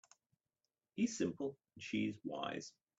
[0.95, 2.73] He's simple and she's wise.